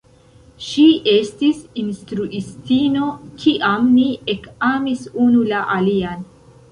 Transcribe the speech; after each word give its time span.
Ŝi 0.67 0.83
estis 1.11 1.57
instruistino, 1.81 3.09
kiam 3.43 3.85
ni 3.97 4.07
ekamis 4.35 5.05
unu 5.27 5.45
la 5.53 5.61
alian. 5.77 6.25